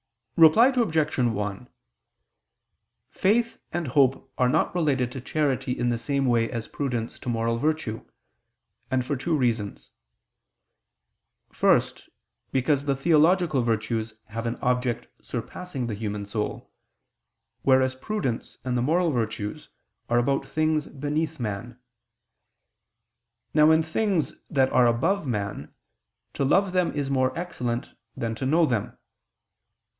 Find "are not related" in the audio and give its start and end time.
4.39-5.11